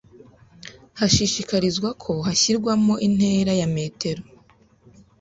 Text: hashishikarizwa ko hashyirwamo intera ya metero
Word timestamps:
hashishikarizwa 0.99 1.89
ko 2.03 2.11
hashyirwamo 2.27 2.93
intera 3.07 3.51
ya 3.61 3.67
metero 3.75 4.21